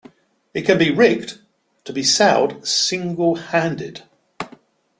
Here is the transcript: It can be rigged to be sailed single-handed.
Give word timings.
It 0.55 0.63
can 0.63 0.79
be 0.79 0.89
rigged 0.89 1.37
to 1.83 1.93
be 1.93 2.01
sailed 2.01 2.67
single-handed. 2.67 4.01